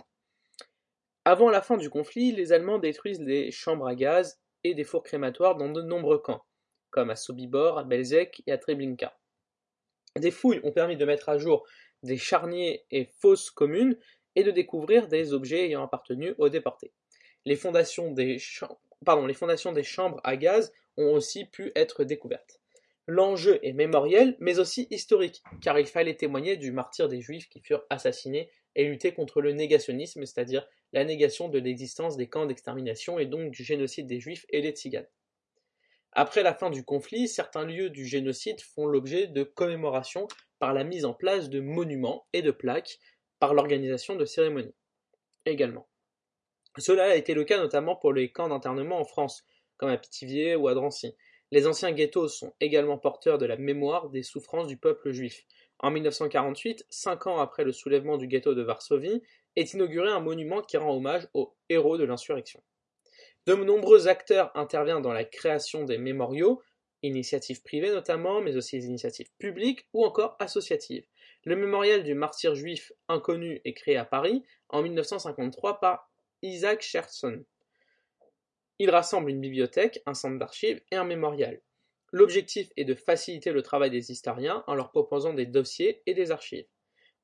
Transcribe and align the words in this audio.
Avant 1.24 1.50
la 1.50 1.60
fin 1.60 1.76
du 1.76 1.90
conflit, 1.90 2.32
les 2.32 2.52
Allemands 2.52 2.78
détruisent 2.78 3.20
les 3.20 3.50
chambres 3.50 3.86
à 3.86 3.94
gaz 3.94 4.40
et 4.64 4.74
des 4.74 4.84
fours 4.84 5.02
crématoires 5.02 5.56
dans 5.56 5.70
de 5.70 5.82
nombreux 5.82 6.18
camps, 6.18 6.44
comme 6.90 7.10
à 7.10 7.16
Sobibor, 7.16 7.78
à 7.78 7.84
Belzec 7.84 8.42
et 8.46 8.52
à 8.52 8.58
Treblinka. 8.58 9.18
Des 10.16 10.30
fouilles 10.30 10.60
ont 10.64 10.72
permis 10.72 10.96
de 10.96 11.04
mettre 11.04 11.28
à 11.28 11.38
jour 11.38 11.66
des 12.02 12.16
charniers 12.16 12.84
et 12.90 13.10
fosses 13.20 13.50
communes 13.50 13.98
et 14.34 14.44
de 14.44 14.50
découvrir 14.50 15.08
des 15.08 15.32
objets 15.32 15.66
ayant 15.66 15.84
appartenu 15.84 16.34
aux 16.38 16.48
déportés. 16.48 16.92
Des, 17.44 17.50
les 17.52 17.56
fondations 17.56 18.12
des 18.12 19.82
chambres 19.82 20.20
à 20.24 20.36
gaz 20.36 20.72
ont 20.96 21.12
aussi 21.12 21.44
pu 21.44 21.72
être 21.74 22.04
découvertes. 22.04 22.60
L'enjeu 23.06 23.60
est 23.62 23.72
mémoriel, 23.72 24.36
mais 24.40 24.58
aussi 24.58 24.88
historique, 24.90 25.42
car 25.62 25.78
il 25.78 25.86
fallait 25.86 26.16
témoigner 26.16 26.56
du 26.56 26.72
martyr 26.72 27.08
des 27.08 27.20
Juifs 27.20 27.48
qui 27.48 27.60
furent 27.60 27.84
assassinés 27.88 28.50
et 28.74 28.84
lutter 28.84 29.14
contre 29.14 29.40
le 29.40 29.52
négationnisme, 29.52 30.26
c'est-à-dire 30.26 30.66
la 30.92 31.04
négation 31.04 31.48
de 31.48 31.58
l'existence 31.58 32.16
des 32.16 32.28
camps 32.28 32.46
d'extermination 32.46 33.18
et 33.18 33.26
donc 33.26 33.52
du 33.52 33.62
génocide 33.62 34.06
des 34.06 34.18
Juifs 34.18 34.44
et 34.50 34.60
des 34.60 34.70
Tziganes. 34.70 35.06
Après 36.12 36.42
la 36.42 36.54
fin 36.54 36.70
du 36.70 36.84
conflit, 36.84 37.28
certains 37.28 37.64
lieux 37.64 37.90
du 37.90 38.06
génocide 38.06 38.60
font 38.60 38.86
l'objet 38.86 39.26
de 39.26 39.42
commémorations 39.44 40.26
par 40.58 40.72
la 40.72 40.82
mise 40.82 41.04
en 41.04 41.12
place 41.12 41.50
de 41.50 41.60
monuments 41.60 42.26
et 42.32 42.42
de 42.42 42.50
plaques, 42.50 42.98
par 43.38 43.54
l'organisation 43.54 44.16
de 44.16 44.24
cérémonies 44.24 44.74
également. 45.44 45.86
Cela 46.78 47.04
a 47.04 47.14
été 47.14 47.34
le 47.34 47.44
cas 47.44 47.58
notamment 47.58 47.96
pour 47.96 48.12
les 48.12 48.32
camps 48.32 48.48
d'internement 48.48 48.98
en 48.98 49.04
France, 49.04 49.44
comme 49.76 49.90
à 49.90 49.96
Pithiviers 49.96 50.56
ou 50.56 50.68
à 50.68 50.74
Drancy. 50.74 51.14
Les 51.52 51.66
anciens 51.66 51.92
ghettos 51.92 52.28
sont 52.28 52.54
également 52.60 52.98
porteurs 52.98 53.38
de 53.38 53.46
la 53.46 53.56
mémoire 53.56 54.10
des 54.10 54.22
souffrances 54.22 54.66
du 54.66 54.76
peuple 54.76 55.12
juif. 55.12 55.44
En 55.78 55.90
1948, 55.90 56.86
cinq 56.90 57.26
ans 57.26 57.38
après 57.38 57.64
le 57.64 57.72
soulèvement 57.72 58.16
du 58.16 58.26
ghetto 58.26 58.54
de 58.54 58.62
Varsovie, 58.62 59.22
est 59.54 59.72
inauguré 59.72 60.10
un 60.10 60.20
monument 60.20 60.60
qui 60.60 60.76
rend 60.76 60.94
hommage 60.94 61.28
aux 61.34 61.54
héros 61.68 61.98
de 61.98 62.04
l'insurrection. 62.04 62.62
De 63.46 63.54
nombreux 63.54 64.08
acteurs 64.08 64.50
interviennent 64.56 65.02
dans 65.02 65.12
la 65.12 65.24
création 65.24 65.84
des 65.84 65.98
mémoriaux, 65.98 66.62
initiatives 67.02 67.62
privées 67.62 67.90
notamment, 67.90 68.40
mais 68.40 68.56
aussi 68.56 68.78
des 68.78 68.86
initiatives 68.86 69.30
publiques 69.38 69.86
ou 69.92 70.04
encore 70.04 70.36
associatives. 70.40 71.06
Le 71.44 71.54
mémorial 71.54 72.02
du 72.02 72.14
martyr 72.14 72.56
juif 72.56 72.92
inconnu 73.08 73.60
est 73.64 73.74
créé 73.74 73.96
à 73.96 74.04
Paris 74.04 74.42
en 74.68 74.82
1953 74.82 75.78
par 75.78 76.10
Isaac. 76.42 76.82
Il 78.78 78.90
rassemble 78.90 79.30
une 79.30 79.40
bibliothèque, 79.40 80.02
un 80.06 80.14
centre 80.14 80.38
d'archives 80.38 80.82
et 80.90 80.96
un 80.96 81.04
mémorial. 81.04 81.60
L'objectif 82.12 82.70
est 82.76 82.84
de 82.84 82.94
faciliter 82.94 83.52
le 83.52 83.62
travail 83.62 83.90
des 83.90 84.12
historiens 84.12 84.64
en 84.66 84.74
leur 84.74 84.90
proposant 84.90 85.34
des 85.34 85.46
dossiers 85.46 86.02
et 86.06 86.14
des 86.14 86.30
archives. 86.30 86.66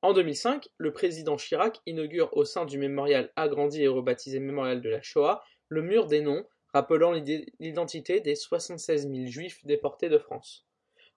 En 0.01 0.13
2005, 0.13 0.69
le 0.79 0.93
président 0.93 1.37
Chirac 1.37 1.81
inaugure 1.87 2.37
au 2.37 2.45
sein 2.45 2.65
du 2.65 2.79
mémorial 2.79 3.33
agrandi 3.37 3.83
et 3.83 3.89
rebaptisé 3.89 4.41
Mémorial 4.41 4.81
de 4.81 4.89
la 4.89 5.01
Shoah 5.01 5.45
le 5.69 5.83
mur 5.83 6.07
des 6.07 6.21
noms, 6.21 6.45
rappelant 6.75 7.13
l'identité 7.61 8.21
des 8.21 8.35
76 8.35 9.09
000 9.09 9.27
juifs 9.27 9.65
déportés 9.65 10.09
de 10.09 10.19
France. 10.19 10.67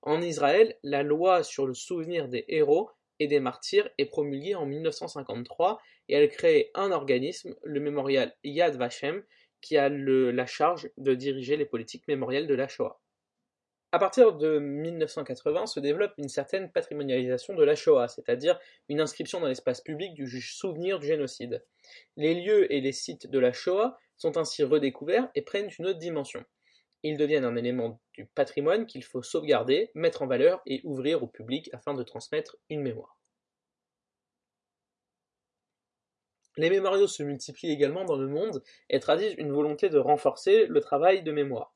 En 0.02 0.22
Israël, 0.22 0.78
la 0.84 1.02
loi 1.02 1.44
sur 1.44 1.66
le 1.66 1.74
souvenir 1.74 2.28
des 2.28 2.46
héros 2.48 2.90
et 3.20 3.28
des 3.28 3.40
martyrs 3.40 3.90
est 3.98 4.06
promulguée 4.06 4.56
en 4.56 4.66
1953 4.66 5.82
et 6.10 6.16
elle 6.16 6.30
crée 6.30 6.72
un 6.76 6.92
organisme, 6.92 7.56
le 7.64 7.80
mémorial 7.80 8.36
Yad 8.44 8.76
Vashem, 8.76 9.24
qui 9.66 9.78
a 9.78 9.90
la 9.90 10.46
charge 10.46 10.92
de 10.98 11.16
diriger 11.16 11.58
les 11.58 11.66
politiques 11.66 12.08
mémorielles 12.08 12.46
de 12.46 12.54
la 12.54 12.68
Shoah. 12.68 13.02
À 13.92 13.98
partir 13.98 14.34
de 14.34 14.60
1980 14.60 15.66
se 15.66 15.80
développe 15.80 16.14
une 16.20 16.30
certaine 16.30 16.72
patrimonialisation 16.72 17.56
de 17.56 17.64
la 17.64 17.74
Shoah, 17.74 18.08
c'est-à-dire 18.08 18.60
une 18.90 19.02
inscription 19.02 19.40
dans 19.40 19.48
l'espace 19.48 19.82
public 19.82 20.14
du 20.14 20.40
souvenir 20.40 21.00
du 21.00 21.08
génocide. 21.08 21.66
Les 22.16 22.36
lieux 22.36 22.72
et 22.72 22.80
les 22.80 22.92
sites 22.92 23.28
de 23.28 23.40
la 23.40 23.54
Shoah 23.54 23.98
sont 24.18 24.38
ainsi 24.38 24.64
redécouverts 24.64 25.30
et 25.34 25.42
prennent 25.42 25.72
une 25.80 25.88
autre 25.88 25.98
dimension. 25.98 26.46
Ils 27.02 27.18
deviennent 27.18 27.46
un 27.46 27.56
élément 27.56 28.00
du 28.14 28.28
patrimoine 28.28 28.86
qu'il 28.86 29.04
faut 29.04 29.24
sauvegarder, 29.24 29.90
mettre 29.96 30.22
en 30.22 30.28
valeur 30.28 30.62
et 30.68 30.82
ouvrir 30.84 31.24
au 31.24 31.28
public 31.28 31.72
afin 31.74 31.96
de 31.96 32.04
transmettre 32.04 32.58
une 32.70 32.84
mémoire. 32.84 33.18
Les 36.58 36.70
mémoriaux 36.70 37.08
se 37.08 37.24
multiplient 37.24 37.72
également 37.72 38.06
dans 38.06 38.16
le 38.16 38.28
monde 38.28 38.64
et 38.90 39.00
traduisent 39.00 39.36
une 39.38 39.52
volonté 39.52 39.90
de 39.90 39.98
renforcer 39.98 40.68
le 40.68 40.80
travail 40.80 41.22
de 41.22 41.32
mémoire. 41.32 41.76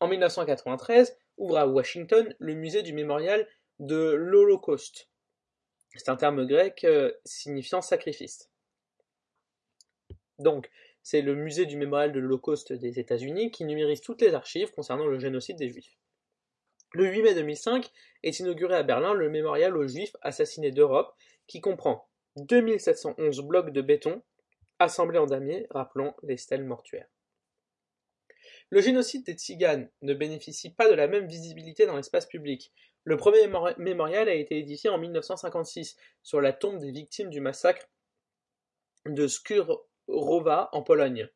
En 0.00 0.08
1993, 0.08 1.16
ouvre 1.36 1.58
à 1.58 1.66
Washington 1.66 2.34
le 2.38 2.54
musée 2.54 2.82
du 2.82 2.92
mémorial 2.92 3.46
de 3.78 4.12
l'Holocauste. 4.12 5.08
C'est 5.94 6.08
un 6.08 6.16
terme 6.16 6.46
grec 6.46 6.84
euh, 6.84 7.12
signifiant 7.24 7.82
sacrifice. 7.82 8.50
Donc, 10.38 10.70
c'est 11.02 11.22
le 11.22 11.34
musée 11.34 11.66
du 11.66 11.76
mémorial 11.76 12.12
de 12.12 12.20
l'Holocauste 12.20 12.72
des 12.72 12.98
États-Unis 12.98 13.50
qui 13.50 13.64
numérise 13.64 14.00
toutes 14.00 14.22
les 14.22 14.34
archives 14.34 14.72
concernant 14.72 15.06
le 15.06 15.18
génocide 15.18 15.56
des 15.56 15.68
Juifs. 15.68 15.96
Le 16.92 17.06
8 17.06 17.22
mai 17.22 17.34
2005 17.34 17.90
est 18.22 18.40
inauguré 18.40 18.74
à 18.74 18.82
Berlin 18.82 19.14
le 19.14 19.30
mémorial 19.30 19.76
aux 19.76 19.86
Juifs 19.86 20.16
assassinés 20.22 20.72
d'Europe 20.72 21.14
qui 21.46 21.60
comprend 21.60 22.09
2711 22.36 23.40
blocs 23.42 23.70
de 23.70 23.82
béton 23.82 24.22
assemblés 24.78 25.18
en 25.18 25.26
damier 25.26 25.66
rappelant 25.70 26.16
les 26.22 26.36
stèles 26.36 26.64
mortuaires. 26.64 27.08
Le 28.70 28.80
génocide 28.80 29.24
des 29.26 29.34
Tziganes 29.34 29.90
ne 30.02 30.14
bénéficie 30.14 30.70
pas 30.70 30.88
de 30.88 30.94
la 30.94 31.08
même 31.08 31.26
visibilité 31.26 31.86
dans 31.86 31.96
l'espace 31.96 32.26
public. 32.26 32.72
Le 33.04 33.16
premier 33.16 33.50
mémorial 33.78 34.28
a 34.28 34.34
été 34.34 34.58
édifié 34.58 34.90
en 34.90 34.98
1956 34.98 35.96
sur 36.22 36.40
la 36.40 36.52
tombe 36.52 36.78
des 36.78 36.92
victimes 36.92 37.30
du 37.30 37.40
massacre 37.40 37.88
de 39.06 39.26
Skurrowa 39.26 40.68
en 40.72 40.82
Pologne. 40.82 41.28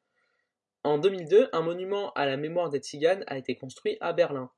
En 0.85 0.99
2002, 0.99 1.49
un 1.53 1.63
monument 1.63 2.13
à 2.13 2.27
la 2.27 2.37
mémoire 2.37 2.71
des 2.71 2.79
Tziganes 2.79 3.25
a 3.27 3.39
été 3.39 3.57
construit 3.57 3.97
à 4.01 4.13
Berlin. 4.13 4.51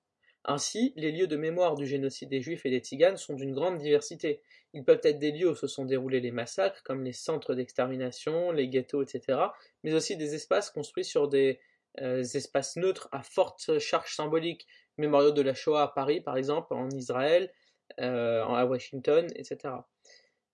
Ainsi, 0.49 0.93
les 0.95 1.11
lieux 1.11 1.27
de 1.27 1.37
mémoire 1.37 1.75
du 1.75 1.89
génocide 1.89 2.29
des 2.29 2.41
Juifs 2.41 2.65
et 2.65 2.71
des 2.71 2.79
Tziganes 2.79 3.17
sont 3.17 3.35
d'une 3.35 3.53
grande 3.53 3.79
diversité. 3.79 4.41
Ils 4.75 4.85
peuvent 4.85 5.01
être 5.03 5.19
des 5.19 5.33
lieux 5.33 5.51
où 5.51 5.55
se 5.57 5.67
sont 5.67 5.85
déroulés 5.85 6.21
les 6.21 6.31
massacres, 6.31 6.85
comme 6.85 7.03
les 7.03 7.13
centres 7.13 7.55
d'extermination, 7.55 8.53
les 8.53 8.69
ghettos, 8.69 9.03
etc., 9.03 9.41
mais 9.83 9.93
aussi 9.93 10.17
des 10.17 10.37
espaces 10.37 10.71
construits 10.71 11.05
sur 11.05 11.27
des 11.27 11.59
euh, 12.01 12.23
espaces 12.23 12.77
neutres 12.77 13.09
à 13.11 13.25
forte 13.25 13.81
charge 13.81 14.15
symbolique, 14.15 14.69
mémoriaux 14.99 15.33
de 15.33 15.43
la 15.43 15.53
Shoah 15.53 15.83
à 15.83 15.89
Paris, 15.89 16.21
par 16.21 16.37
exemple, 16.37 16.75
en 16.75 16.89
Israël, 16.91 17.53
euh, 18.01 18.45
à 18.45 18.67
Washington, 18.67 19.27
etc. 19.35 19.75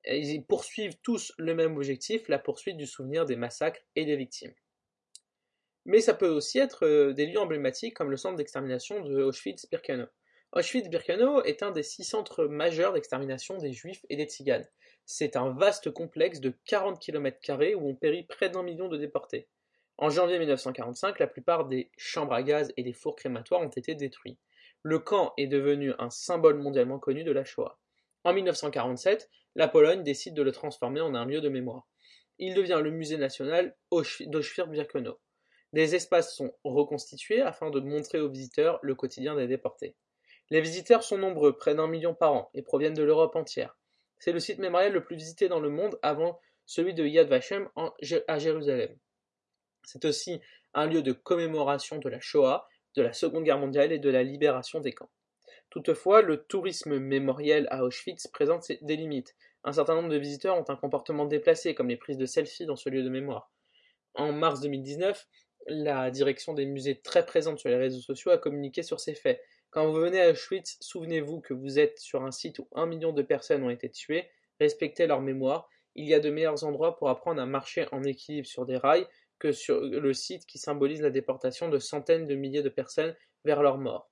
ils 0.07 0.45
poursuivent 0.47 0.97
tous 1.03 1.35
le 1.37 1.55
même 1.55 1.77
objectif, 1.77 2.29
la 2.29 2.39
poursuite 2.39 2.79
du 2.79 2.87
souvenir 2.87 3.27
des 3.27 3.37
massacres 3.37 3.81
et 3.95 4.07
des 4.07 4.17
victimes. 4.17 4.55
Mais 5.85 6.01
ça 6.01 6.15
peut 6.15 6.29
aussi 6.29 6.59
être 6.59 6.87
euh, 6.87 7.13
des 7.13 7.27
lieux 7.27 7.41
emblématiques 7.41 7.95
comme 7.95 8.11
le 8.11 8.17
centre 8.17 8.37
d'extermination 8.37 9.01
de 9.01 9.23
Auschwitz-Birkenau. 9.23 10.07
Auschwitz-Birkenau 10.53 11.43
est 11.43 11.63
un 11.63 11.71
des 11.71 11.83
six 11.83 12.05
centres 12.05 12.45
majeurs 12.45 12.93
d'extermination 12.93 13.59
des 13.59 13.73
juifs 13.73 14.05
et 14.09 14.17
des 14.17 14.27
tziganes. 14.27 14.69
C'est 15.07 15.35
un 15.35 15.51
vaste 15.51 15.91
complexe 15.91 16.41
de 16.41 16.55
40 16.67 17.01
km 17.01 17.75
où 17.77 17.89
ont 17.89 17.95
péri 17.97 18.25
près 18.25 18.51
d'un 18.51 18.63
million 18.63 18.89
de 18.89 18.97
déportés. 18.97 19.49
En 19.99 20.11
janvier 20.11 20.39
1945, 20.39 21.19
la 21.19 21.27
plupart 21.27 21.67
des 21.67 21.91
chambres 21.97 22.33
à 22.33 22.43
gaz 22.43 22.73
et 22.77 22.83
des 22.83 22.93
fours 22.93 23.17
crématoires 23.17 23.63
ont 23.63 23.69
été 23.69 23.95
détruits. 23.95 24.39
Le 24.83 24.99
camp 24.99 25.33
est 25.37 25.47
devenu 25.47 25.93
un 25.99 26.11
symbole 26.11 26.59
mondialement 26.59 26.99
connu 26.99 27.25
de 27.25 27.33
la 27.33 27.45
Shoah. 27.45 27.79
En 28.25 28.33
1947, 28.33 29.31
la 29.55 29.69
Pologne 29.69 30.03
décide 30.03 30.35
de 30.35 30.43
le 30.43 30.53
transformer 30.53 31.01
en 31.01 31.15
un 31.15 31.25
lieu 31.25 31.41
de 31.41 31.49
mémoire. 31.49 31.89
Il 32.39 32.55
devient 32.55 32.81
le 32.83 32.91
musée 32.91 33.17
national 33.17 33.77
d'Auschwitz-Birkenau. 33.91 35.19
Des 35.73 35.95
espaces 35.95 36.37
sont 36.37 36.53
reconstitués 36.65 37.41
afin 37.41 37.71
de 37.71 37.81
montrer 37.81 38.21
aux 38.21 38.29
visiteurs 38.29 38.79
le 38.83 38.95
quotidien 38.95 39.35
des 39.35 39.47
déportés. 39.47 39.97
Les 40.51 40.61
visiteurs 40.61 41.03
sont 41.03 41.17
nombreux, 41.17 41.57
près 41.57 41.75
d'un 41.75 41.87
million 41.87 42.15
par 42.15 42.35
an, 42.35 42.51
et 42.53 42.63
proviennent 42.63 42.95
de 42.95 43.03
l'Europe 43.03 43.37
entière. 43.37 43.79
C'est 44.19 44.33
le 44.33 44.41
site 44.41 44.59
mémorial 44.59 44.93
le 44.93 45.03
plus 45.03 45.17
visité 45.17 45.49
dans 45.49 45.61
le 45.61 45.71
monde 45.71 45.99
avant 46.03 46.39
celui 46.67 46.95
de 46.95 47.07
Yad 47.07 47.29
Vashem 47.29 47.69
à 47.77 48.39
Jérusalem. 48.39 48.97
C'est 49.85 50.05
aussi 50.05 50.41
un 50.75 50.87
lieu 50.87 51.03
de 51.03 51.13
commémoration 51.13 51.99
de 51.99 52.09
la 52.09 52.21
Shoah, 52.21 52.69
de 52.95 53.03
la 53.03 53.13
Seconde 53.13 53.45
Guerre 53.45 53.59
mondiale 53.59 53.93
et 53.93 53.99
de 53.99 54.11
la 54.11 54.23
libération 54.23 54.81
des 54.81 54.93
camps. 54.93 55.11
Toutefois, 55.71 56.21
le 56.21 56.45
tourisme 56.45 56.99
mémoriel 56.99 57.67
à 57.71 57.83
Auschwitz 57.83 58.27
présente 58.27 58.71
des 58.83 58.97
limites. 58.97 59.35
Un 59.65 59.73
certain 59.73 59.95
nombre 59.95 60.11
de 60.11 60.19
visiteurs 60.19 60.59
ont 60.59 60.69
un 60.69 60.77
comportement 60.77 61.25
déplacé, 61.25 61.75
comme 61.75 61.89
les 61.89 61.97
prises 61.97 62.19
de 62.19 62.27
selfies 62.27 62.67
dans 62.67 62.77
ce 62.77 62.91
lieu 62.91 63.03
de 63.03 63.09
mémoire. 63.09 63.51
En 64.15 64.33
mars 64.33 64.61
2019, 64.61 65.27
la 65.67 66.11
direction 66.11 66.55
des 66.55 66.67
musées 66.67 67.01
très 67.01 67.25
présente 67.25 67.59
sur 67.59 67.69
les 67.69 67.77
réseaux 67.77 68.01
sociaux 68.01 68.31
a 68.31 68.39
communiqué 68.39 68.83
sur 68.83 69.01
ces 69.01 69.15
faits. 69.15 69.41
Quand 69.71 69.87
vous 69.87 70.01
venez 70.01 70.21
à 70.21 70.31
Auschwitz, 70.31 70.77
souvenez-vous 70.81 71.41
que 71.41 71.55
vous 71.55 71.79
êtes 71.79 71.99
sur 71.99 72.25
un 72.25 72.31
site 72.31 72.59
où 72.59 72.69
un 72.75 72.87
million 72.87 73.13
de 73.13 73.23
personnes 73.23 73.63
ont 73.63 73.71
été 73.71 73.91
tuées, 73.91 74.29
respectez 74.61 75.07
leur 75.07 75.21
mémoire, 75.21 75.69
il 75.95 76.07
y 76.07 76.15
a 76.15 76.21
de 76.21 76.31
meilleurs 76.31 76.65
endroits 76.65 76.97
pour 76.97 77.09
apprendre 77.09 77.41
à 77.41 77.47
marcher 77.47 77.87
en 77.93 78.03
équilibre 78.03 78.47
sur 78.47 78.67
des 78.67 78.77
rails 78.77 79.07
que 79.39 79.53
sur 79.53 79.81
le 79.81 80.13
site 80.13 80.47
qui 80.47 80.59
symbolise 80.59 81.03
la 81.03 81.11
déportation 81.11 81.69
de 81.69 81.79
centaines 81.79 82.27
de 82.27 82.35
milliers 82.35 82.63
de 82.63 82.69
personnes 82.69 83.17
vers 83.45 83.63
leur 83.63 83.79
mort. 83.79 84.11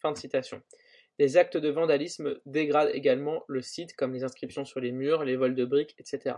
Fin 0.00 0.12
de 0.12 0.18
citation. 0.18 0.62
Les 1.18 1.36
actes 1.36 1.56
de 1.56 1.68
vandalisme 1.68 2.38
dégradent 2.46 2.94
également 2.94 3.44
le 3.48 3.60
site 3.60 3.96
comme 3.96 4.14
les 4.14 4.22
inscriptions 4.22 4.64
sur 4.64 4.78
les 4.78 4.92
murs, 4.92 5.24
les 5.24 5.36
vols 5.36 5.56
de 5.56 5.64
briques, 5.64 5.96
etc. 5.98 6.36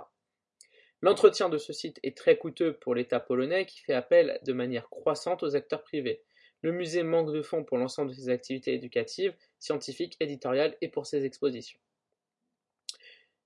L'entretien 1.03 1.49
de 1.49 1.57
ce 1.57 1.73
site 1.73 1.99
est 2.03 2.15
très 2.15 2.37
coûteux 2.37 2.75
pour 2.75 2.95
l'État 2.95 3.21
polonais 3.21 3.65
qui 3.65 3.81
fait 3.81 3.95
appel 3.95 4.39
de 4.45 4.53
manière 4.53 4.91
croissante 4.91 5.43
aux 5.43 5.57
acteurs 5.57 5.83
privés. 5.83 6.23
Le 6.61 6.73
musée 6.73 7.03
manque 7.03 7.33
de 7.33 7.41
fonds 7.41 7.65
pour 7.65 7.79
l'ensemble 7.79 8.11
de 8.11 8.15
ses 8.15 8.29
activités 8.29 8.75
éducatives, 8.75 9.35
scientifiques, 9.59 10.19
éditoriales 10.21 10.77
et 10.83 10.89
pour 10.89 11.07
ses 11.07 11.25
expositions. 11.25 11.81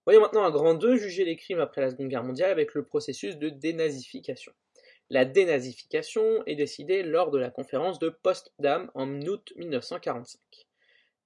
Voyons 0.04 0.20
maintenant 0.20 0.42
un 0.42 0.50
grand 0.50 0.74
2 0.74 0.96
juger 0.96 1.24
les 1.24 1.36
crimes 1.36 1.60
après 1.60 1.80
la 1.80 1.90
Seconde 1.90 2.08
Guerre 2.08 2.24
mondiale 2.24 2.50
avec 2.50 2.74
le 2.74 2.84
processus 2.84 3.36
de 3.36 3.48
dénazification. 3.48 4.52
La 5.08 5.24
dénazification 5.24 6.44
est 6.46 6.56
décidée 6.56 7.04
lors 7.04 7.30
de 7.30 7.38
la 7.38 7.50
conférence 7.50 8.00
de 8.00 8.08
Potsdam 8.08 8.90
en 8.94 9.20
août 9.22 9.52
1945. 9.56 10.40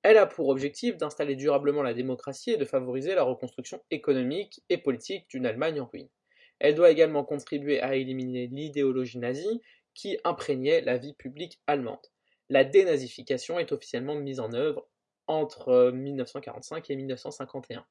Elle 0.02 0.18
a 0.18 0.26
pour 0.26 0.48
objectif 0.48 0.98
d'installer 0.98 1.36
durablement 1.36 1.82
la 1.82 1.94
démocratie 1.94 2.50
et 2.50 2.56
de 2.58 2.64
favoriser 2.66 3.14
la 3.14 3.22
reconstruction 3.22 3.82
économique 3.90 4.62
et 4.68 4.76
politique 4.76 5.26
d'une 5.30 5.46
Allemagne 5.46 5.80
en 5.80 5.86
ruine. 5.86 6.08
Elle 6.60 6.74
doit 6.74 6.90
également 6.90 7.24
contribuer 7.24 7.80
à 7.80 7.94
éliminer 7.94 8.46
l'idéologie 8.48 9.18
nazie 9.18 9.60
qui 9.94 10.18
imprégnait 10.24 10.80
la 10.80 10.96
vie 10.96 11.14
publique 11.14 11.60
allemande. 11.66 12.06
La 12.48 12.64
dénazification 12.64 13.58
est 13.58 13.72
officiellement 13.72 14.14
mise 14.14 14.40
en 14.40 14.52
œuvre 14.52 14.88
entre 15.26 15.90
1945 15.90 16.90
et 16.90 16.96
1951. 16.96 17.84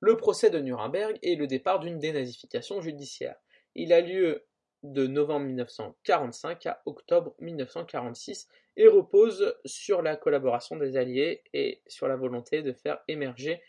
Le 0.00 0.16
procès 0.16 0.50
de 0.50 0.58
Nuremberg 0.58 1.18
est 1.22 1.36
le 1.36 1.46
départ 1.46 1.78
d'une 1.78 1.98
dénazification 1.98 2.80
judiciaire. 2.80 3.36
Il 3.74 3.92
a 3.92 4.00
lieu 4.00 4.46
de 4.82 5.06
novembre 5.06 5.46
1945 5.46 6.66
à 6.66 6.82
octobre 6.86 7.34
1946 7.40 8.48
et 8.76 8.88
repose 8.88 9.54
sur 9.64 10.02
la 10.02 10.16
collaboration 10.16 10.76
des 10.76 10.96
Alliés 10.96 11.44
et 11.52 11.82
sur 11.86 12.08
la 12.08 12.16
volonté 12.16 12.62
de 12.62 12.72
faire 12.72 12.98
émerger 13.06 13.60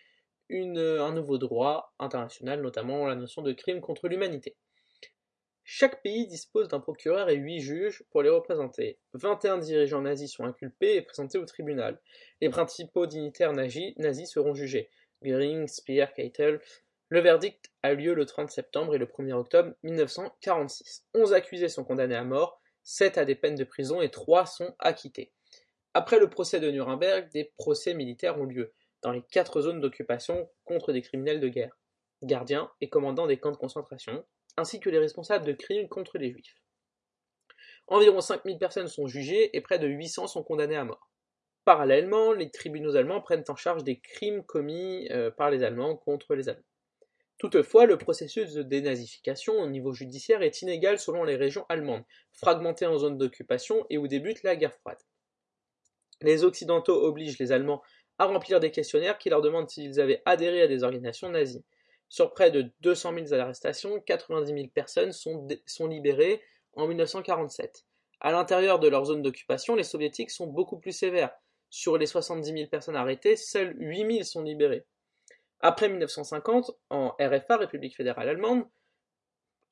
un 0.50 1.14
nouveau 1.14 1.38
droit 1.38 1.94
international, 2.00 2.62
notamment 2.62 3.08
la 3.08 3.16
notion 3.16 3.42
de 3.42 3.54
crime 3.54 3.82
contre 3.82 4.08
l'humanité. 4.08 4.56
Chaque 5.66 6.04
pays 6.04 6.28
dispose 6.28 6.68
d'un 6.68 6.82
procureur 6.82 7.30
et 7.30 7.36
huit 7.36 7.62
juges 7.62 8.04
pour 8.12 8.22
les 8.22 8.30
représenter. 8.30 9.00
21 9.14 9.60
dirigeants 9.60 10.02
nazis 10.02 10.32
sont 10.32 10.44
inculpés 10.44 10.96
et 10.96 11.02
présentés 11.02 11.38
au 11.38 11.46
tribunal. 11.46 12.02
Les 12.42 12.50
principaux 12.50 13.08
dignitaires 13.08 13.54
nazis, 13.54 13.96
seront 14.30 14.54
jugés. 14.54 14.90
Göring, 15.24 15.68
Speer, 15.68 16.08
Keitel. 16.14 16.60
Le 17.08 17.22
verdict 17.22 17.72
a 17.82 17.94
lieu 17.94 18.14
le 18.14 18.26
30 18.26 18.52
septembre 18.52 18.96
et 18.96 18.98
le 18.98 19.06
1er 19.06 19.34
octobre 19.34 19.74
1946. 19.84 21.06
11 21.14 21.34
accusés 21.34 21.70
sont 21.70 21.86
condamnés 21.86 22.16
à 22.16 22.26
mort, 22.26 22.60
7 22.84 23.18
à 23.18 23.24
des 23.24 23.36
peines 23.36 23.56
de 23.56 23.64
prison 23.64 24.02
et 24.02 24.10
3 24.10 24.46
sont 24.46 24.76
acquittés. 24.80 25.32
Après 25.94 26.20
le 26.20 26.30
procès 26.30 26.60
de 26.60 26.70
Nuremberg, 26.72 27.30
des 27.32 27.54
procès 27.58 27.94
militaires 27.94 28.38
ont 28.40 28.46
lieu 28.46 28.74
dans 29.04 29.12
les 29.12 29.22
quatre 29.22 29.62
zones 29.62 29.82
d'occupation 29.82 30.50
contre 30.66 30.94
des 30.94 31.02
criminels 31.02 31.40
de 31.40 31.50
guerre, 31.50 31.78
gardiens 32.24 32.72
et 32.82 32.90
commandants 32.90 33.28
des 33.28 33.38
camps 33.38 33.52
de 33.52 33.58
concentration, 33.58 34.26
ainsi 34.58 34.80
que 34.80 34.90
les 34.90 35.00
responsables 35.00 35.46
de 35.46 35.54
crimes 35.54 35.90
contre 35.90 36.18
les 36.18 36.32
juifs. 36.32 36.56
Environ 37.88 38.22
5000 38.22 38.58
personnes 38.58 38.88
sont 38.88 39.08
jugées 39.08 39.56
et 39.56 39.62
près 39.62 39.78
de 39.78 39.88
800 39.88 40.28
sont 40.28 40.44
condamnées 40.44 40.78
à 40.78 40.86
mort. 40.86 41.12
Parallèlement, 41.66 42.34
les 42.34 42.50
tribunaux 42.50 42.96
allemands 42.96 43.22
prennent 43.22 43.44
en 43.48 43.56
charge 43.56 43.84
des 43.84 44.00
crimes 44.00 44.44
commis 44.44 45.08
euh, 45.12 45.32
par 45.32 45.50
les 45.50 45.64
Allemands 45.64 45.96
contre 45.96 46.36
les 46.36 46.50
Allemands. 46.50 46.64
Toutefois, 47.40 47.86
le 47.86 47.98
processus 47.98 48.54
de 48.54 48.64
dénazification 48.64 49.54
au 49.60 49.68
niveau 49.68 49.94
judiciaire 49.94 50.42
est 50.44 50.62
inégal 50.62 51.00
selon 51.00 51.24
les 51.24 51.36
régions 51.36 51.66
allemandes, 51.68 52.04
fragmentées 52.32 52.86
en 52.86 52.98
zones 52.98 53.18
d'occupation 53.18 53.86
et 53.90 53.98
où 53.98 54.08
débute 54.08 54.44
la 54.44 54.56
guerre 54.56 54.76
froide. 54.76 55.00
Les 56.22 56.44
Occidentaux 56.46 57.04
obligent 57.04 57.40
les 57.40 57.52
Allemands 57.52 57.82
à 58.20 58.26
remplir 58.26 58.60
des 58.60 58.72
questionnaires 58.72 59.18
qui 59.18 59.30
leur 59.30 59.42
demandent 59.42 59.70
s'ils 59.70 60.00
avaient 60.00 60.22
adhéré 60.26 60.62
à 60.62 60.68
des 60.68 60.84
organisations 60.84 61.30
nazies. 61.30 61.64
Sur 62.10 62.34
près 62.34 62.52
de 62.52 62.70
200 62.82 63.14
000 63.28 63.42
arrestations, 63.42 64.00
90 64.00 64.54
000 64.54 64.68
personnes 64.68 65.12
sont, 65.12 65.48
libérées 65.88 66.42
en 66.74 66.88
1947. 66.88 67.86
À 68.20 68.32
l'intérieur 68.32 68.80
de 68.80 68.88
leur 68.88 69.06
zone 69.06 69.22
d'occupation, 69.22 69.76
les 69.76 69.84
soviétiques 69.84 70.30
sont 70.30 70.48
beaucoup 70.48 70.78
plus 70.78 70.92
sévères. 70.92 71.32
Sur 71.70 71.98
les 71.98 72.06
70 72.06 72.54
000 72.54 72.70
personnes 72.70 72.96
arrêtées, 72.96 73.36
seules 73.36 73.76
8 73.80 74.12
000 74.12 74.24
sont 74.24 74.44
libérées. 74.44 74.86
Après 75.60 75.90
1950, 75.90 76.72
en 76.92 77.16
RFA, 77.20 77.58
République 77.58 77.96
fédérale 77.96 78.30
allemande, 78.30 78.66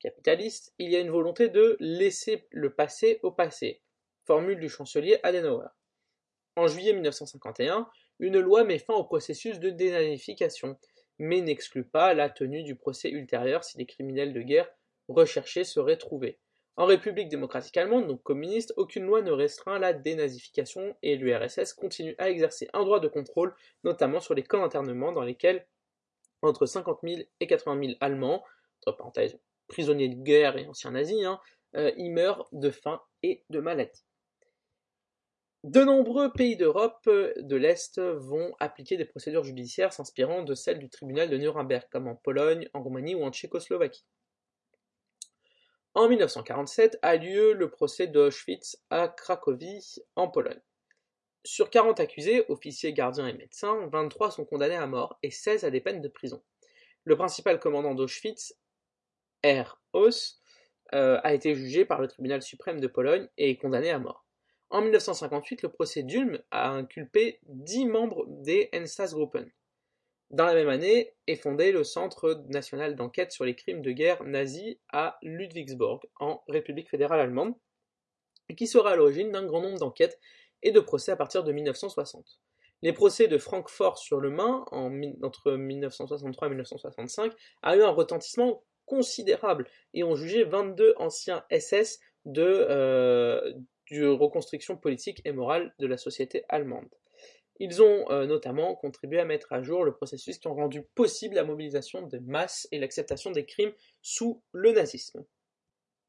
capitaliste, 0.00 0.74
il 0.78 0.90
y 0.90 0.96
a 0.96 1.00
une 1.00 1.10
volonté 1.10 1.48
de 1.48 1.76
laisser 1.78 2.48
le 2.50 2.74
passé 2.74 3.20
au 3.22 3.30
passé, 3.30 3.82
formule 4.24 4.58
du 4.58 4.68
chancelier 4.68 5.20
Adenauer. 5.22 5.68
En 6.56 6.66
juillet 6.66 6.92
1951, 6.92 7.88
une 8.22 8.38
loi 8.38 8.62
met 8.62 8.78
fin 8.78 8.94
au 8.94 9.02
processus 9.02 9.58
de 9.58 9.68
dénazification, 9.68 10.78
mais 11.18 11.40
n'exclut 11.40 11.84
pas 11.84 12.14
la 12.14 12.30
tenue 12.30 12.62
du 12.62 12.76
procès 12.76 13.10
ultérieur 13.10 13.64
si 13.64 13.78
les 13.78 13.84
criminels 13.84 14.32
de 14.32 14.42
guerre 14.42 14.70
recherchés 15.08 15.64
seraient 15.64 15.96
trouvés. 15.96 16.38
En 16.76 16.86
République 16.86 17.28
démocratique 17.28 17.76
allemande, 17.76 18.06
donc 18.06 18.22
communiste, 18.22 18.74
aucune 18.76 19.06
loi 19.06 19.22
ne 19.22 19.32
restreint 19.32 19.80
la 19.80 19.92
dénazification 19.92 20.96
et 21.02 21.16
l'URSS 21.16 21.72
continue 21.72 22.14
à 22.18 22.30
exercer 22.30 22.68
un 22.72 22.84
droit 22.84 23.00
de 23.00 23.08
contrôle, 23.08 23.56
notamment 23.82 24.20
sur 24.20 24.34
les 24.34 24.44
camps 24.44 24.60
d'internement 24.60 25.10
dans 25.10 25.22
lesquels 25.22 25.66
entre 26.42 26.64
50 26.64 27.00
000 27.02 27.22
et 27.40 27.46
80 27.48 27.86
000 27.86 27.92
Allemands, 28.00 28.44
prisonniers 29.66 30.08
de 30.08 30.22
guerre 30.22 30.56
et 30.56 30.68
anciens 30.68 30.92
nazis, 30.92 31.24
hein, 31.24 31.40
euh, 31.74 31.90
y 31.96 32.08
meurent 32.08 32.48
de 32.52 32.70
faim 32.70 33.02
et 33.24 33.42
de 33.50 33.58
maladie. 33.58 34.04
De 35.64 35.84
nombreux 35.84 36.32
pays 36.32 36.56
d'Europe 36.56 37.06
euh, 37.06 37.32
de 37.36 37.54
l'Est 37.54 38.00
vont 38.00 38.52
appliquer 38.58 38.96
des 38.96 39.04
procédures 39.04 39.44
judiciaires 39.44 39.92
s'inspirant 39.92 40.42
de 40.42 40.54
celles 40.54 40.80
du 40.80 40.88
tribunal 40.88 41.30
de 41.30 41.36
Nuremberg, 41.36 41.86
comme 41.88 42.08
en 42.08 42.16
Pologne, 42.16 42.68
en 42.74 42.82
Roumanie 42.82 43.14
ou 43.14 43.22
en 43.22 43.30
Tchécoslovaquie. 43.30 44.04
En 45.94 46.08
1947 46.08 46.98
a 47.02 47.16
lieu 47.16 47.52
le 47.52 47.70
procès 47.70 48.08
d'Auschwitz 48.08 48.82
à 48.90 49.06
Cracovie, 49.08 50.02
en 50.16 50.26
Pologne. 50.26 50.60
Sur 51.44 51.70
40 51.70 52.00
accusés, 52.00 52.44
officiers, 52.48 52.92
gardiens 52.92 53.28
et 53.28 53.32
médecins, 53.32 53.86
23 53.92 54.32
sont 54.32 54.44
condamnés 54.44 54.76
à 54.76 54.86
mort 54.88 55.18
et 55.22 55.30
16 55.30 55.64
à 55.64 55.70
des 55.70 55.80
peines 55.80 56.00
de 56.00 56.08
prison. 56.08 56.42
Le 57.04 57.16
principal 57.16 57.60
commandant 57.60 57.94
d'Auschwitz, 57.94 58.54
R. 59.44 59.80
Haus, 59.92 60.40
euh, 60.94 61.20
a 61.22 61.34
été 61.34 61.54
jugé 61.54 61.84
par 61.84 62.00
le 62.00 62.08
tribunal 62.08 62.42
suprême 62.42 62.80
de 62.80 62.88
Pologne 62.88 63.28
et 63.36 63.50
est 63.50 63.56
condamné 63.56 63.90
à 63.90 63.98
mort. 64.00 64.26
En 64.72 64.80
1958, 64.80 65.60
le 65.60 65.68
procès 65.68 66.02
d'Ulm 66.02 66.40
a 66.50 66.70
inculpé 66.70 67.40
10 67.42 67.84
membres 67.84 68.24
des 68.26 68.70
Enstaatsgruppen. 68.74 69.46
Dans 70.30 70.46
la 70.46 70.54
même 70.54 70.70
année 70.70 71.12
est 71.26 71.36
fondé 71.36 71.72
le 71.72 71.84
Centre 71.84 72.42
national 72.48 72.96
d'enquête 72.96 73.32
sur 73.32 73.44
les 73.44 73.54
crimes 73.54 73.82
de 73.82 73.92
guerre 73.92 74.24
nazis 74.24 74.78
à 74.90 75.18
Ludwigsburg, 75.20 76.00
en 76.18 76.42
République 76.48 76.88
fédérale 76.88 77.20
allemande, 77.20 77.54
qui 78.56 78.66
sera 78.66 78.92
à 78.92 78.96
l'origine 78.96 79.30
d'un 79.30 79.44
grand 79.44 79.60
nombre 79.60 79.78
d'enquêtes 79.78 80.18
et 80.62 80.70
de 80.70 80.80
procès 80.80 81.12
à 81.12 81.16
partir 81.16 81.44
de 81.44 81.52
1960. 81.52 82.40
Les 82.80 82.94
procès 82.94 83.28
de 83.28 83.36
Francfort 83.36 83.98
sur 83.98 84.20
le 84.20 84.30
Main, 84.30 84.64
entre 84.70 85.52
1963 85.52 86.46
et 86.46 86.50
1965, 86.50 87.30
a 87.60 87.76
eu 87.76 87.82
un 87.82 87.90
retentissement 87.90 88.64
considérable 88.86 89.68
et 89.92 90.02
ont 90.02 90.14
jugé 90.14 90.44
22 90.44 90.94
anciens 90.96 91.44
SS 91.50 92.00
de, 92.24 92.42
euh, 92.42 93.52
reconstruction 94.00 94.76
politique 94.76 95.20
et 95.24 95.32
morale 95.32 95.74
de 95.78 95.86
la 95.86 95.96
société 95.96 96.44
allemande. 96.48 96.88
Ils 97.58 97.82
ont 97.82 98.10
euh, 98.10 98.26
notamment 98.26 98.74
contribué 98.74 99.20
à 99.20 99.24
mettre 99.24 99.52
à 99.52 99.62
jour 99.62 99.84
le 99.84 99.92
processus 99.92 100.38
qui 100.38 100.48
ont 100.48 100.54
rendu 100.54 100.82
possible 100.94 101.34
la 101.34 101.44
mobilisation 101.44 102.02
de 102.02 102.18
masse 102.18 102.66
et 102.72 102.78
l'acceptation 102.78 103.30
des 103.30 103.44
crimes 103.44 103.72
sous 104.00 104.42
le 104.52 104.72
nazisme. 104.72 105.24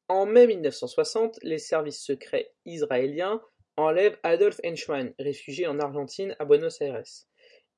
En 0.08 0.26
mai 0.26 0.46
1960, 0.46 1.38
les 1.42 1.58
services 1.58 2.02
secrets 2.02 2.52
israéliens 2.64 3.40
enlèvent 3.76 4.18
Adolf 4.22 4.60
Eichmann, 4.62 5.14
réfugié 5.18 5.66
en 5.66 5.78
Argentine 5.78 6.36
à 6.38 6.44
Buenos 6.44 6.80
Aires. 6.80 7.02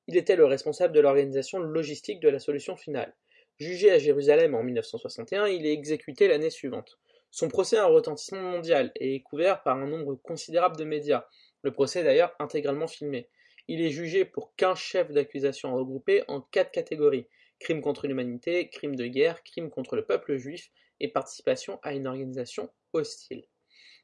Il 0.07 0.17
était 0.17 0.35
le 0.35 0.45
responsable 0.45 0.93
de 0.93 0.99
l'organisation 0.99 1.59
logistique 1.59 2.19
de 2.19 2.29
la 2.29 2.39
solution 2.39 2.75
finale. 2.75 3.15
Jugé 3.59 3.91
à 3.91 3.97
Jérusalem 3.97 4.55
en 4.55 4.63
1961, 4.63 5.47
il 5.47 5.65
est 5.65 5.73
exécuté 5.73 6.27
l'année 6.27 6.49
suivante. 6.49 6.99
Son 7.31 7.49
procès 7.49 7.77
a 7.77 7.83
un 7.83 7.87
retentissement 7.87 8.41
mondial 8.41 8.91
et 8.95 9.15
est 9.15 9.21
couvert 9.21 9.63
par 9.63 9.77
un 9.77 9.87
nombre 9.87 10.15
considérable 10.15 10.77
de 10.77 10.85
médias. 10.85 11.25
Le 11.61 11.71
procès 11.71 12.01
est 12.01 12.03
d'ailleurs 12.03 12.35
intégralement 12.39 12.87
filmé. 12.87 13.29
Il 13.67 13.81
est 13.81 13.89
jugé 13.89 14.25
pour 14.25 14.55
15 14.55 14.77
chefs 14.77 15.11
d'accusation 15.11 15.75
regroupés 15.75 16.23
en 16.27 16.41
quatre 16.41 16.71
catégories 16.71 17.27
crimes 17.59 17.81
contre 17.81 18.07
l'humanité, 18.07 18.69
crimes 18.69 18.95
de 18.95 19.07
guerre, 19.07 19.43
crimes 19.43 19.69
contre 19.69 19.95
le 19.95 20.05
peuple 20.05 20.37
juif 20.37 20.69
et 20.99 21.07
participation 21.07 21.79
à 21.83 21.93
une 21.93 22.07
organisation 22.07 22.69
hostile. 22.93 23.45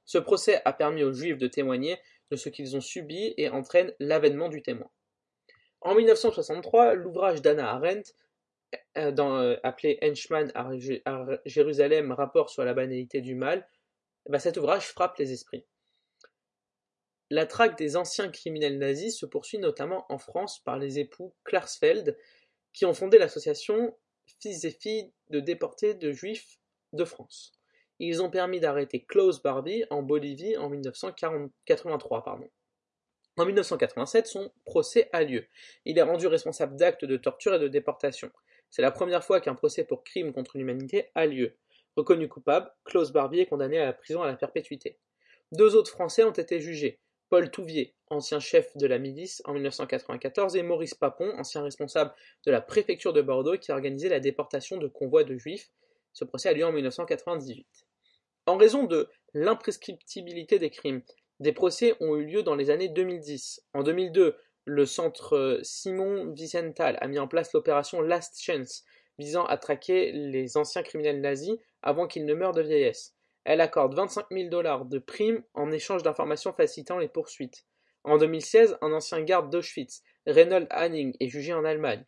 Ce 0.06 0.18
procès 0.18 0.62
a 0.66 0.74
permis 0.74 1.04
aux 1.04 1.14
juifs 1.14 1.38
de 1.38 1.48
témoigner 1.48 1.98
de 2.32 2.36
ce 2.36 2.50
qu'ils 2.50 2.76
ont 2.76 2.82
subi 2.82 3.34
et 3.38 3.50
entraîne 3.50 3.94
l'avènement 4.00 4.50
du 4.50 4.62
témoin. 4.62 4.90
En 5.82 5.96
1963, 5.96 6.96
l'ouvrage 6.96 7.42
d'Anna 7.42 7.72
Arendt, 7.72 8.14
euh, 8.98 9.12
euh, 9.18 9.58
appelé 9.64 10.00
Henchman 10.02 10.52
à, 10.56 10.70
Jérusalem, 11.46 12.12
rapport 12.12 12.50
sur 12.50 12.64
la 12.64 12.74
banalité 12.74 13.22
du 13.22 13.36
mal, 13.36 13.68
bah, 14.30 14.40
cet 14.40 14.58
ouvrage 14.58 14.88
frappe 14.88 15.18
les 15.18 15.32
esprits. 15.32 15.66
La 17.30 17.46
traque 17.46 17.78
des 17.78 17.98
anciens 17.98 18.30
criminels 18.30 18.78
nazis 18.78 19.18
se 19.18 19.26
poursuit 19.26 19.58
notamment 19.58 20.06
en 20.10 20.18
France 20.18 20.60
par 20.64 20.78
les 20.78 21.00
époux 21.00 21.34
Klarsfeld, 21.44 22.18
qui 22.74 22.86
ont 22.86 22.94
fondé 22.94 23.18
l'association 23.18 23.96
Fils 24.40 24.64
et 24.64 24.72
filles 24.72 25.12
de 25.30 25.40
déportés 25.40 25.94
de 25.94 26.12
juifs 26.12 26.60
de 26.94 27.06
France. 27.06 27.54
Ils 28.00 28.22
ont 28.22 28.30
permis 28.30 28.60
d'arrêter 28.60 29.04
Klaus 29.04 29.42
Barbie 29.42 29.84
en 29.90 30.02
Bolivie 30.02 30.58
en 30.58 30.70
1983. 30.70 32.24
Pardon. 32.24 32.50
En 33.38 33.46
1987, 33.46 34.28
son 34.28 34.52
procès 34.66 35.10
a 35.12 35.24
lieu. 35.24 35.46
Il 35.86 35.98
est 35.98 36.04
rendu 36.04 36.28
responsable 36.28 36.76
d'actes 36.76 37.06
de 37.06 37.18
torture 37.18 37.56
et 37.56 37.60
de 37.60 37.68
déportation. 37.68 38.32
C'est 38.74 38.82
la 38.82 38.90
première 38.90 39.24
fois 39.24 39.40
qu'un 39.40 39.54
procès 39.54 39.84
pour 39.84 40.04
crime 40.04 40.34
contre 40.34 40.58
l'humanité 40.58 41.12
a 41.14 41.28
lieu. 41.28 41.56
Reconnu 41.96 42.28
coupable, 42.28 42.72
Klaus 42.86 43.12
Barbie 43.12 43.42
est 43.42 43.46
condamné 43.46 43.78
à 43.78 43.86
la 43.86 43.94
prison 43.94 44.24
à 44.24 44.26
la 44.26 44.36
perpétuité. 44.36 44.98
Deux 45.52 45.76
autres 45.76 45.92
Français 45.92 46.24
ont 46.24 46.32
été 46.32 46.60
jugés. 46.60 47.00
Paul 47.30 47.52
Touvier, 47.52 47.94
ancien 48.10 48.40
chef 48.40 48.76
de 48.76 48.88
la 48.88 48.98
milice 48.98 49.44
en 49.46 49.54
1994, 49.54 50.56
et 50.56 50.64
Maurice 50.64 50.96
Papon, 50.96 51.32
ancien 51.38 51.62
responsable 51.62 52.16
de 52.48 52.52
la 52.52 52.62
préfecture 52.62 53.14
de 53.14 53.22
Bordeaux 53.22 53.60
qui 53.60 53.72
a 53.72 53.76
organisé 53.76 54.10
la 54.10 54.20
déportation 54.20 54.78
de 54.78 54.88
convois 54.88 55.24
de 55.24 55.38
juifs. 55.38 55.70
Ce 56.14 56.26
procès 56.26 56.50
a 56.50 56.54
lieu 56.54 56.66
en 56.66 56.72
1998. 56.72 57.68
En 58.48 58.58
raison 58.58 58.86
de 58.86 59.08
l'imprescriptibilité 59.36 60.58
des 60.58 60.72
crimes, 60.72 61.04
des 61.40 61.54
procès 61.54 61.94
ont 62.00 62.16
eu 62.16 62.26
lieu 62.26 62.42
dans 62.42 62.56
les 62.56 62.72
années 62.72 62.90
2010. 62.90 63.68
En 63.76 63.84
2002, 63.84 64.36
le 64.66 64.86
centre 64.86 65.60
Simon 65.64 66.34
Wiesenthal 66.38 66.98
a 67.02 67.08
mis 67.08 67.20
en 67.20 67.28
place 67.28 67.54
l'opération 67.54 68.02
Last 68.02 68.42
Chance, 68.42 68.84
visant 69.20 69.46
à 69.46 69.58
traquer 69.58 70.12
les 70.12 70.58
anciens 70.58 70.84
criminels 70.84 71.22
nazis 71.22 71.58
avant 71.82 72.08
qu'ils 72.08 72.26
ne 72.26 72.34
meurent 72.34 72.54
de 72.54 72.62
vieillesse. 72.62 73.14
Elle 73.44 73.62
accorde 73.62 73.94
25 73.94 74.28
000 74.32 74.50
dollars 74.50 74.86
de 74.86 75.00
primes 75.00 75.44
en 75.54 75.72
échange 75.72 76.04
d'informations 76.04 76.54
facilitant 76.54 76.98
les 76.98 77.10
poursuites. 77.10 77.66
En 78.06 78.18
2016, 78.18 78.78
un 78.82 78.94
ancien 78.94 79.22
garde 79.22 79.50
d'Auschwitz, 79.50 80.02
Reynold 80.26 80.68
Hanning, 80.72 81.16
est 81.20 81.30
jugé 81.30 81.54
en 81.54 81.66
Allemagne. 81.66 82.06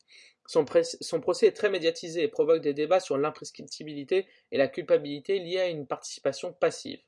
Son, 0.48 0.64
procès 0.64 1.48
est 1.48 1.56
très 1.56 1.70
médiatisé 1.70 2.24
et 2.24 2.28
provoque 2.28 2.62
des 2.62 2.74
débats 2.74 3.00
sur 3.00 3.18
l'imprescriptibilité 3.18 4.28
et 4.52 4.58
la 4.58 4.68
culpabilité 4.68 5.40
liée 5.40 5.60
à 5.60 5.68
une 5.68 5.88
participation 5.88 6.54
passive. 6.54 7.02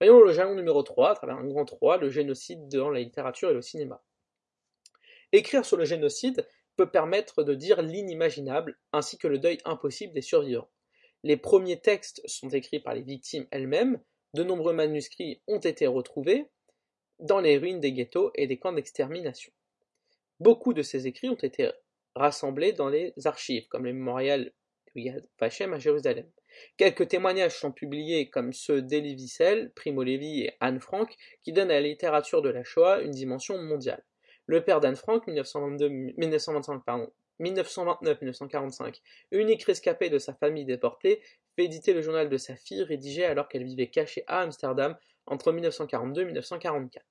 Voyons 0.00 0.20
le 0.20 0.32
jalon 0.32 0.54
numéro 0.54 0.82
3, 0.82 1.10
à 1.10 1.14
travers 1.14 1.36
un 1.36 1.46
grand 1.46 1.64
3, 1.64 1.98
le 1.98 2.10
génocide 2.10 2.68
dans 2.68 2.90
la 2.90 3.00
littérature 3.00 3.50
et 3.50 3.54
le 3.54 3.62
cinéma. 3.62 4.02
Écrire 5.32 5.64
sur 5.64 5.76
le 5.76 5.84
génocide 5.84 6.46
peut 6.76 6.90
permettre 6.90 7.42
de 7.42 7.54
dire 7.54 7.82
l'inimaginable, 7.82 8.78
ainsi 8.92 9.18
que 9.18 9.28
le 9.28 9.38
deuil 9.38 9.58
impossible 9.64 10.12
des 10.12 10.22
survivants. 10.22 10.70
Les 11.22 11.36
premiers 11.36 11.80
textes 11.80 12.22
sont 12.26 12.48
écrits 12.48 12.80
par 12.80 12.94
les 12.94 13.02
victimes 13.02 13.46
elles-mêmes, 13.50 14.00
de 14.34 14.42
nombreux 14.42 14.72
manuscrits 14.72 15.42
ont 15.46 15.58
été 15.58 15.86
retrouvés 15.86 16.46
dans 17.18 17.40
les 17.40 17.58
ruines 17.58 17.80
des 17.80 17.92
ghettos 17.92 18.32
et 18.34 18.46
des 18.46 18.58
camps 18.58 18.72
d'extermination. 18.72 19.52
Beaucoup 20.40 20.72
de 20.72 20.82
ces 20.82 21.06
écrits 21.06 21.28
ont 21.28 21.34
été 21.34 21.70
rassemblés 22.14 22.72
dans 22.72 22.88
les 22.88 23.12
archives, 23.24 23.68
comme 23.68 23.84
le 23.84 23.92
mémorial 23.92 24.52
Yad 24.94 25.26
Vashem 25.40 25.72
à 25.72 25.78
Jérusalem. 25.78 26.30
Quelques 26.76 27.08
témoignages 27.08 27.58
sont 27.58 27.72
publiés 27.72 28.28
comme 28.28 28.52
ceux 28.52 28.82
d'Elie 28.82 29.14
Wiesel, 29.14 29.72
Primo 29.74 30.02
Levi 30.02 30.42
et 30.42 30.52
Anne 30.60 30.80
Frank, 30.80 31.14
qui 31.42 31.52
donnent 31.52 31.70
à 31.70 31.80
la 31.80 31.88
littérature 31.88 32.42
de 32.42 32.50
la 32.50 32.64
Shoah 32.64 33.00
une 33.00 33.12
dimension 33.12 33.56
mondiale. 33.62 34.04
Le 34.52 34.62
père 34.62 34.80
d'Anne 34.80 34.96
Frank, 34.96 35.26
1925, 35.26 36.84
pardon, 36.84 37.10
1929-1945, 37.40 39.00
unique 39.30 39.64
rescapé 39.64 40.10
de 40.10 40.18
sa 40.18 40.34
famille 40.34 40.66
déportée, 40.66 41.22
fait 41.56 41.64
éditer 41.64 41.94
le 41.94 42.02
journal 42.02 42.28
de 42.28 42.36
sa 42.36 42.54
fille 42.54 42.82
rédigé 42.82 43.24
alors 43.24 43.48
qu'elle 43.48 43.64
vivait 43.64 43.86
cachée 43.86 44.24
à 44.26 44.40
Amsterdam 44.40 44.94
entre 45.24 45.52
1942 45.52 46.20
et 46.20 46.24
1944. 46.26 47.02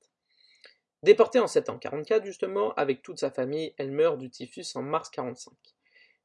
Déportée 1.02 1.40
en 1.40 1.48
septembre 1.48 1.80
1944, 1.80 2.26
justement, 2.26 2.76
avec 2.76 3.02
toute 3.02 3.20
sa 3.20 3.32
famille, 3.32 3.74
elle 3.80 3.90
meurt 3.90 4.20
du 4.20 4.30
typhus 4.30 4.76
en 4.76 4.84
mars 4.84 5.10
1945. 5.10 5.52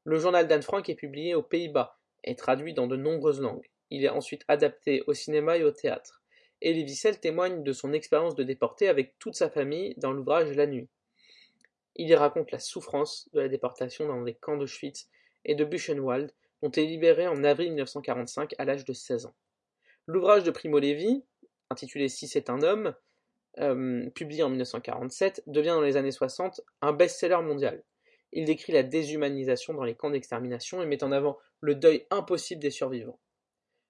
Le 0.03 0.19
journal 0.19 0.47
d'Anne 0.47 0.61
Frank 0.61 0.87
est 0.87 0.93
publié 0.93 1.33
aux 1.33 1.41
Pays-Bas 1.41 1.97
et 2.25 2.35
traduit 2.35 2.75
dans 2.75 2.85
de 2.85 2.95
nombreuses 2.95 3.41
langues. 3.41 3.71
Il 3.89 4.05
est 4.05 4.09
ensuite 4.09 4.43
adapté 4.47 5.01
au 5.07 5.15
cinéma 5.15 5.57
et 5.57 5.63
au 5.63 5.71
théâtre. 5.71 6.21
Elie 6.61 6.83
Wiesel 6.83 7.19
témoigne 7.19 7.63
de 7.63 7.73
son 7.73 7.91
expérience 7.91 8.35
de 8.35 8.43
déporté 8.43 8.87
avec 8.87 9.17
toute 9.17 9.33
sa 9.33 9.49
famille 9.49 9.95
dans 9.97 10.13
l'ouvrage 10.13 10.51
La 10.51 10.67
Nuit. 10.67 10.87
Il 11.97 12.07
y 12.07 12.15
raconte 12.15 12.51
la 12.51 12.59
souffrance 12.59 13.27
de 13.33 13.41
la 13.41 13.49
déportation 13.49 14.07
dans 14.07 14.21
les 14.21 14.35
camps 14.35 14.55
d'Auschwitz 14.55 15.09
et 15.45 15.55
de 15.55 15.65
Buchenwald, 15.65 16.31
dont 16.61 16.69
il 16.69 16.83
est 16.83 16.87
libéré 16.87 17.27
en 17.27 17.43
avril 17.43 17.69
1945 17.69 18.53
à 18.57 18.65
l'âge 18.65 18.85
de 18.85 18.93
16 18.93 19.25
ans. 19.25 19.35
L'ouvrage 20.05 20.43
de 20.43 20.51
Primo 20.51 20.79
Levi, 20.79 21.23
intitulé 21.71 22.07
Si 22.07 22.27
c'est 22.27 22.49
un 22.49 22.61
homme, 22.61 22.93
euh, 23.59 24.07
publié 24.11 24.43
en 24.43 24.49
1947, 24.49 25.43
devient 25.47 25.69
dans 25.69 25.81
les 25.81 25.97
années 25.97 26.11
60 26.11 26.61
un 26.81 26.93
best-seller 26.93 27.41
mondial. 27.41 27.83
Il 28.31 28.45
décrit 28.45 28.73
la 28.73 28.83
déshumanisation 28.83 29.73
dans 29.73 29.83
les 29.83 29.95
camps 29.95 30.11
d'extermination 30.11 30.81
et 30.83 30.85
met 30.85 31.03
en 31.03 31.11
avant 31.11 31.37
le 31.61 31.73
deuil 31.73 32.05
impossible 32.11 32.61
des 32.61 32.69
survivants. 32.69 33.19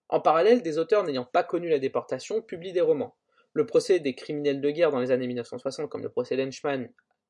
En 0.07 0.21
parallèle, 0.21 0.61
des 0.61 0.77
auteurs 0.77 1.03
n'ayant 1.03 1.25
pas 1.25 1.43
connu 1.43 1.67
la 1.67 1.79
déportation 1.79 2.41
publient 2.41 2.71
des 2.71 2.81
romans. 2.81 3.17
Le 3.51 3.65
procès 3.65 3.99
des 3.99 4.15
criminels 4.15 4.61
de 4.61 4.69
guerre 4.69 4.91
dans 4.91 4.99
les 4.99 5.11
années 5.11 5.27
1960, 5.27 5.89
comme 5.89 6.03
le 6.03 6.09
procès 6.09 6.37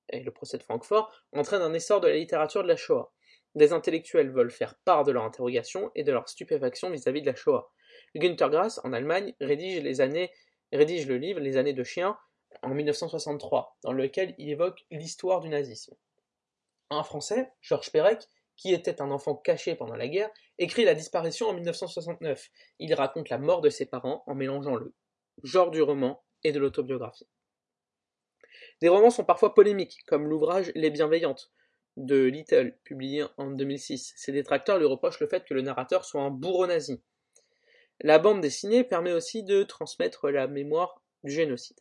et 0.09 0.21
le 0.21 0.31
procès 0.31 0.57
de 0.57 0.63
Francfort, 0.63 1.11
entraîne 1.33 1.61
un 1.61 1.73
essor 1.73 1.99
de 2.01 2.07
la 2.07 2.15
littérature 2.15 2.63
de 2.63 2.67
la 2.67 2.75
Shoah. 2.75 3.11
Des 3.55 3.73
intellectuels 3.73 4.31
veulent 4.31 4.51
faire 4.51 4.75
part 4.85 5.03
de 5.03 5.11
leur 5.11 5.23
interrogation 5.23 5.91
et 5.95 6.03
de 6.03 6.11
leur 6.11 6.29
stupéfaction 6.29 6.89
vis-à-vis 6.89 7.21
de 7.21 7.27
la 7.27 7.35
Shoah. 7.35 7.71
Günter 8.15 8.49
Grass, 8.49 8.79
en 8.83 8.93
Allemagne, 8.93 9.33
rédige, 9.41 9.81
les 9.81 10.01
années, 10.01 10.31
rédige 10.71 11.07
le 11.07 11.17
livre 11.17 11.39
Les 11.39 11.57
années 11.57 11.73
de 11.73 11.83
chien 11.83 12.17
en 12.61 12.69
1963, 12.69 13.77
dans 13.83 13.93
lequel 13.93 14.35
il 14.37 14.49
évoque 14.49 14.85
l'histoire 14.91 15.39
du 15.41 15.49
nazisme. 15.49 15.95
Un 16.89 17.03
Français, 17.03 17.51
Georges 17.61 17.91
Perec, 17.91 18.23
qui 18.55 18.73
était 18.73 19.01
un 19.01 19.11
enfant 19.11 19.35
caché 19.35 19.75
pendant 19.75 19.95
la 19.95 20.07
guerre, 20.07 20.29
écrit 20.57 20.85
La 20.85 20.95
disparition 20.95 21.47
en 21.47 21.53
1969. 21.53 22.49
Il 22.79 22.93
raconte 22.93 23.29
la 23.29 23.37
mort 23.37 23.61
de 23.61 23.69
ses 23.69 23.85
parents 23.85 24.23
en 24.25 24.35
mélangeant 24.35 24.75
le 24.75 24.93
genre 25.43 25.69
du 25.69 25.81
roman 25.81 26.23
et 26.43 26.51
de 26.51 26.59
l'autobiographie. 26.59 27.27
Des 28.79 28.89
romans 28.89 29.09
sont 29.09 29.23
parfois 29.23 29.55
polémiques, 29.55 30.03
comme 30.05 30.27
l'ouvrage 30.27 30.71
Les 30.75 30.91
Bienveillantes 30.91 31.51
de 31.95 32.25
Little, 32.25 32.77
publié 32.83 33.25
en 33.37 33.49
2006. 33.49 34.13
Ses 34.15 34.31
détracteurs 34.31 34.77
lui 34.77 34.85
reprochent 34.85 35.19
le 35.19 35.27
fait 35.27 35.45
que 35.45 35.55
le 35.55 35.61
narrateur 35.61 36.05
soit 36.05 36.21
un 36.21 36.29
bourreau 36.29 36.67
nazi. 36.67 37.01
La 38.01 38.19
bande 38.19 38.41
dessinée 38.41 38.83
permet 38.83 39.13
aussi 39.13 39.43
de 39.43 39.63
transmettre 39.63 40.29
la 40.29 40.47
mémoire 40.47 41.01
du 41.23 41.31
génocide. 41.31 41.79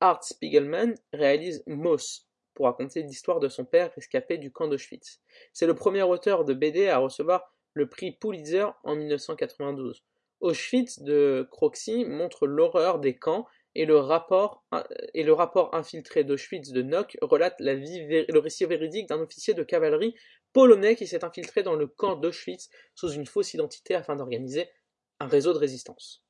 Art 0.00 0.24
Spiegelman 0.24 0.94
réalise 1.12 1.62
Moss 1.68 2.26
pour 2.54 2.66
raconter 2.66 3.02
l'histoire 3.02 3.38
de 3.38 3.48
son 3.48 3.64
père 3.64 3.92
rescapé 3.94 4.36
du 4.36 4.50
camp 4.50 4.66
d'Auschwitz. 4.66 5.20
C'est 5.52 5.66
le 5.66 5.74
premier 5.74 6.02
auteur 6.02 6.44
de 6.44 6.52
BD 6.52 6.88
à 6.88 6.98
recevoir 6.98 7.54
le 7.74 7.88
prix 7.88 8.10
Pulitzer 8.10 8.66
en 8.82 8.96
1992. 8.96 10.04
Auschwitz 10.40 11.00
de 11.00 11.48
Croxy 11.52 12.04
montre 12.04 12.48
l'horreur 12.48 12.98
des 12.98 13.16
camps 13.16 13.46
et 13.74 13.86
le 13.86 13.96
rapport, 13.96 14.64
et 15.14 15.24
le 15.24 15.32
rapport 15.32 15.74
infiltré 15.74 16.24
d'Auschwitz 16.24 16.70
de 16.70 16.82
Nock 16.82 17.16
relate 17.20 17.56
la 17.58 17.74
vie, 17.74 18.06
le 18.28 18.38
récit 18.38 18.64
véridique 18.66 19.08
d'un 19.08 19.20
officier 19.20 19.54
de 19.54 19.62
cavalerie 19.62 20.14
polonais 20.52 20.94
qui 20.94 21.06
s'est 21.06 21.24
infiltré 21.24 21.62
dans 21.62 21.74
le 21.74 21.86
camp 21.86 22.16
d'Auschwitz 22.16 22.70
sous 22.94 23.10
une 23.10 23.26
fausse 23.26 23.54
identité 23.54 23.94
afin 23.94 24.16
d'organiser 24.16 24.68
un 25.20 25.26
réseau 25.26 25.52
de 25.52 25.58
résistance. 25.58 26.24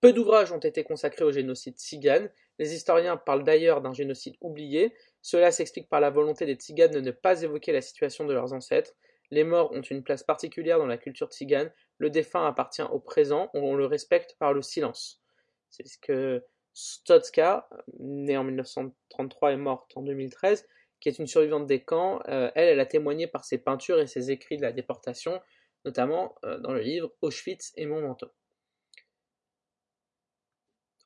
Peu 0.00 0.14
d'ouvrages 0.14 0.52
ont 0.52 0.58
été 0.58 0.82
consacrés 0.82 1.24
au 1.24 1.32
génocide 1.32 1.76
tzigane, 1.76 2.30
les 2.58 2.74
historiens 2.74 3.18
parlent 3.18 3.44
d'ailleurs 3.44 3.82
d'un 3.82 3.92
génocide 3.92 4.36
oublié, 4.40 4.94
cela 5.20 5.52
s'explique 5.52 5.90
par 5.90 6.00
la 6.00 6.08
volonté 6.08 6.46
des 6.46 6.54
tziganes 6.54 6.90
de 6.90 7.00
ne 7.00 7.10
pas 7.10 7.42
évoquer 7.42 7.72
la 7.72 7.82
situation 7.82 8.24
de 8.24 8.32
leurs 8.32 8.54
ancêtres, 8.54 8.94
les 9.30 9.44
morts 9.44 9.70
ont 9.72 9.82
une 9.82 10.02
place 10.02 10.22
particulière 10.22 10.78
dans 10.78 10.86
la 10.86 10.96
culture 10.96 11.28
tzigane, 11.28 11.70
le 11.98 12.08
défunt 12.08 12.46
appartient 12.46 12.82
au 12.82 12.98
présent, 12.98 13.50
on 13.52 13.76
le 13.76 13.84
respecte 13.84 14.36
par 14.38 14.54
le 14.54 14.62
silence. 14.62 15.22
C'est 15.68 15.86
ce 15.86 15.98
que 15.98 16.42
Stotska, 16.80 17.68
née 17.98 18.38
en 18.38 18.44
1933 18.44 19.52
et 19.52 19.56
morte 19.56 19.94
en 19.96 20.02
2013, 20.02 20.66
qui 20.98 21.08
est 21.08 21.18
une 21.18 21.26
survivante 21.26 21.66
des 21.66 21.82
camps, 21.82 22.20
euh, 22.28 22.50
elle, 22.54 22.68
elle 22.68 22.80
a 22.80 22.86
témoigné 22.86 23.26
par 23.26 23.44
ses 23.44 23.58
peintures 23.58 24.00
et 24.00 24.06
ses 24.06 24.30
écrits 24.30 24.56
de 24.56 24.62
la 24.62 24.72
déportation, 24.72 25.40
notamment 25.84 26.34
euh, 26.44 26.58
dans 26.58 26.72
le 26.72 26.80
livre 26.80 27.12
Auschwitz 27.20 27.72
et 27.76 27.84
mon 27.84 28.00
manteau. 28.00 28.28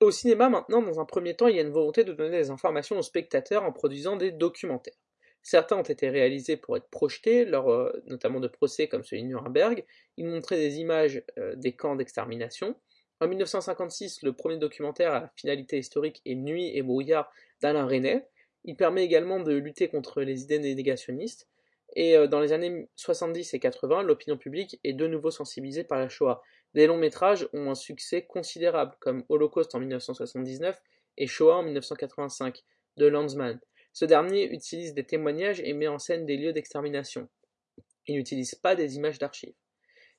Au 0.00 0.10
cinéma, 0.10 0.48
maintenant, 0.48 0.82
dans 0.82 1.00
un 1.00 1.04
premier 1.04 1.34
temps, 1.34 1.48
il 1.48 1.56
y 1.56 1.58
a 1.58 1.62
une 1.62 1.72
volonté 1.72 2.04
de 2.04 2.12
donner 2.12 2.38
des 2.38 2.50
informations 2.50 2.98
aux 2.98 3.02
spectateurs 3.02 3.64
en 3.64 3.72
produisant 3.72 4.16
des 4.16 4.30
documentaires. 4.30 4.98
Certains 5.42 5.76
ont 5.76 5.82
été 5.82 6.08
réalisés 6.08 6.56
pour 6.56 6.76
être 6.76 6.88
projetés, 6.88 7.44
lors, 7.44 7.70
euh, 7.70 7.92
notamment 8.06 8.40
de 8.40 8.48
procès 8.48 8.86
comme 8.86 9.02
celui 9.02 9.22
de 9.22 9.28
Nuremberg. 9.28 9.84
Ils 10.16 10.26
montraient 10.26 10.56
des 10.56 10.78
images 10.78 11.22
des 11.56 11.74
camps 11.74 11.96
d'extermination. 11.96 12.76
En 13.24 13.26
1956, 13.26 14.20
le 14.20 14.34
premier 14.34 14.58
documentaire 14.58 15.14
à 15.14 15.32
finalité 15.34 15.78
historique 15.78 16.20
est 16.26 16.34
Nuit 16.34 16.76
et 16.76 16.82
brouillard 16.82 17.32
d'Alain 17.62 17.86
Resnais. 17.86 18.28
Il 18.64 18.76
permet 18.76 19.02
également 19.02 19.40
de 19.40 19.54
lutter 19.54 19.88
contre 19.88 20.20
les 20.20 20.42
idées 20.42 20.58
négationnistes. 20.58 21.48
Et 21.96 22.18
euh, 22.18 22.26
dans 22.26 22.40
les 22.40 22.52
années 22.52 22.86
70 22.96 23.54
et 23.54 23.60
80, 23.60 24.02
l'opinion 24.02 24.36
publique 24.36 24.78
est 24.84 24.92
de 24.92 25.06
nouveau 25.06 25.30
sensibilisée 25.30 25.84
par 25.84 25.98
la 25.98 26.10
Shoah. 26.10 26.42
Des 26.74 26.86
longs 26.86 26.98
métrages 26.98 27.48
ont 27.54 27.70
un 27.70 27.74
succès 27.74 28.26
considérable, 28.26 28.94
comme 29.00 29.24
Holocaust 29.30 29.74
en 29.74 29.80
1979 29.80 30.78
et 31.16 31.26
Shoah 31.26 31.56
en 31.56 31.62
1985, 31.62 32.62
de 32.98 33.06
Landsman. 33.06 33.58
Ce 33.94 34.04
dernier 34.04 34.52
utilise 34.52 34.92
des 34.92 35.04
témoignages 35.04 35.60
et 35.60 35.72
met 35.72 35.88
en 35.88 35.98
scène 35.98 36.26
des 36.26 36.36
lieux 36.36 36.52
d'extermination. 36.52 37.30
Il 38.06 38.16
n'utilise 38.16 38.54
pas 38.54 38.74
des 38.74 38.96
images 38.96 39.18
d'archives. 39.18 39.54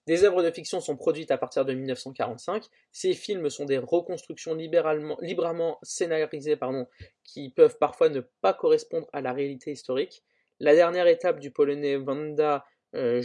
Des 0.08 0.24
œuvres 0.24 0.44
de 0.44 0.52
fiction 0.52 0.80
sont 0.80 0.96
produites 0.96 1.32
à 1.32 1.38
partir 1.38 1.66
de 1.66 1.74
1945. 1.74 2.66
Ces 2.92 3.14
films 3.14 3.50
sont 3.50 3.66
des 3.66 3.80
reconstructions 3.80 4.54
librement 4.54 5.80
scénarisées 5.82 6.56
pardon, 6.56 6.88
qui 7.24 7.50
peuvent 7.50 7.78
parfois 7.80 8.10
ne 8.10 8.22
pas 8.42 8.54
correspondre 8.54 9.08
à 9.14 9.22
la 9.22 9.34
réalité 9.34 9.72
historique. 9.72 10.24
La 10.60 10.76
dernière 10.76 11.08
étape 11.08 11.40
du 11.40 11.52
polonais 11.52 11.96
Wanda 11.96 12.66
euh, 12.96 13.22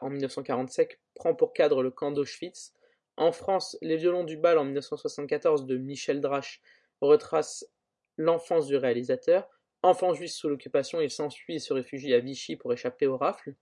en 0.00 0.10
1947 0.10 0.98
prend 1.14 1.34
pour 1.34 1.52
cadre 1.52 1.82
le 1.82 1.90
camp 1.90 2.10
d'Auschwitz. 2.10 2.72
En 3.16 3.30
France, 3.30 3.76
Les 3.82 3.96
violons 3.96 4.24
du 4.24 4.36
bal 4.36 4.58
en 4.58 4.64
1974 4.64 5.66
de 5.66 5.76
Michel 5.76 6.20
Drache 6.20 6.60
retrace 7.00 7.66
l'enfance 8.16 8.66
du 8.66 8.76
réalisateur. 8.76 9.48
Enfant 9.82 10.14
juif 10.14 10.30
sous 10.30 10.48
l'occupation, 10.48 11.00
il 11.00 11.10
s'enfuit 11.10 11.56
et 11.56 11.58
se 11.58 11.72
réfugie 11.72 12.14
à 12.14 12.20
Vichy 12.20 12.56
pour 12.56 12.72
échapper 12.72 13.06
aux 13.06 13.16
rafles. 13.16 13.54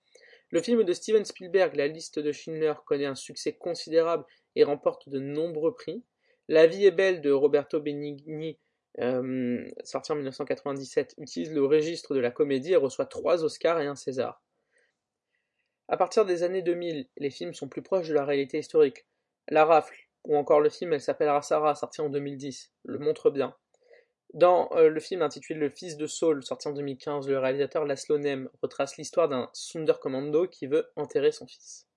Le 0.50 0.60
film 0.60 0.82
de 0.82 0.92
Steven 0.92 1.24
Spielberg, 1.24 1.76
La 1.76 1.86
liste 1.86 2.18
de 2.18 2.32
Schindler, 2.32 2.74
connaît 2.84 3.06
un 3.06 3.14
succès 3.14 3.52
considérable 3.52 4.24
et 4.56 4.64
remporte 4.64 5.08
de 5.08 5.20
nombreux 5.20 5.74
prix. 5.74 6.04
La 6.48 6.66
vie 6.66 6.86
est 6.86 6.90
belle 6.90 7.20
de 7.20 7.30
Roberto 7.30 7.80
Benigni, 7.80 8.58
euh, 8.98 9.64
sorti 9.84 10.10
en 10.10 10.16
1997, 10.16 11.14
utilise 11.18 11.52
le 11.52 11.64
registre 11.64 12.14
de 12.14 12.20
la 12.20 12.32
comédie 12.32 12.72
et 12.72 12.76
reçoit 12.76 13.06
trois 13.06 13.44
Oscars 13.44 13.80
et 13.80 13.86
un 13.86 13.94
César. 13.94 14.42
À 15.86 15.96
partir 15.96 16.24
des 16.24 16.42
années 16.42 16.62
2000, 16.62 17.08
les 17.16 17.30
films 17.30 17.54
sont 17.54 17.68
plus 17.68 17.82
proches 17.82 18.08
de 18.08 18.14
la 18.14 18.24
réalité 18.24 18.58
historique. 18.58 19.06
La 19.48 19.64
rafle, 19.64 19.96
ou 20.24 20.36
encore 20.36 20.60
le 20.60 20.70
film 20.70 20.92
Elle 20.92 21.00
s'appellera 21.00 21.42
Sarah, 21.42 21.76
sorti 21.76 22.00
en 22.00 22.08
2010, 22.10 22.72
le 22.84 22.98
montre 22.98 23.30
bien. 23.30 23.56
Dans 24.32 24.70
euh, 24.72 24.88
le 24.88 25.00
film 25.00 25.22
intitulé 25.22 25.58
Le 25.58 25.70
fils 25.70 25.96
de 25.96 26.06
Saul, 26.06 26.44
sorti 26.44 26.68
en 26.68 26.72
2015, 26.72 27.28
le 27.28 27.38
réalisateur 27.38 27.84
Laszlo 27.84 28.18
Nem 28.18 28.48
retrace 28.62 28.96
l'histoire 28.96 29.28
d'un 29.28 29.50
Commando 30.00 30.46
qui 30.46 30.66
veut 30.66 30.90
enterrer 30.96 31.32
son 31.32 31.46
fils. 31.46 31.88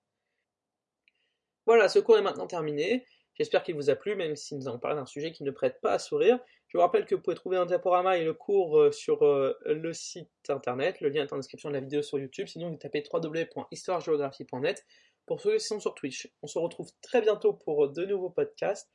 Voilà, 1.66 1.88
ce 1.88 1.98
cours 2.00 2.18
est 2.18 2.22
maintenant 2.22 2.46
terminé. 2.46 3.06
J'espère 3.34 3.62
qu'il 3.62 3.74
vous 3.74 3.90
a 3.90 3.96
plu, 3.96 4.14
même 4.16 4.36
si 4.36 4.54
nous 4.54 4.68
avons 4.68 4.78
parlé 4.78 4.96
d'un 4.96 5.06
sujet 5.06 5.32
qui 5.32 5.44
ne 5.44 5.50
prête 5.50 5.80
pas 5.80 5.92
à 5.92 5.98
sourire. 5.98 6.38
Je 6.68 6.76
vous 6.76 6.82
rappelle 6.82 7.06
que 7.06 7.14
vous 7.14 7.20
pouvez 7.20 7.36
trouver 7.36 7.56
un 7.56 7.66
diaporama 7.66 8.16
et 8.18 8.24
le 8.24 8.34
cours 8.34 8.78
euh, 8.78 8.92
sur 8.92 9.24
euh, 9.24 9.56
le 9.64 9.92
site 9.92 10.28
internet. 10.48 11.00
Le 11.00 11.08
lien 11.08 11.22
est 11.22 11.32
en 11.32 11.36
description 11.36 11.68
de 11.68 11.74
la 11.74 11.80
vidéo 11.80 12.02
sur 12.02 12.18
YouTube. 12.18 12.48
Sinon, 12.48 12.70
vous 12.70 12.76
tapez 12.76 13.04
www.histoiregéographie.net 13.12 14.84
pour 15.26 15.40
ceux 15.40 15.56
qui 15.56 15.64
sont 15.64 15.80
sur 15.80 15.94
Twitch. 15.94 16.32
On 16.42 16.48
se 16.48 16.58
retrouve 16.58 16.90
très 17.00 17.20
bientôt 17.20 17.52
pour 17.52 17.88
de 17.88 18.04
nouveaux 18.04 18.30
podcasts 18.30 18.90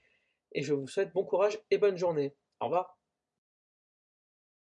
et 0.52 0.62
je 0.62 0.74
vous 0.74 0.88
souhaite 0.88 1.14
bon 1.14 1.24
courage 1.24 1.58
et 1.72 1.78
bonne 1.78 1.98
journée. 1.98 2.36
Au 2.60 2.66
revoir. 2.66 2.99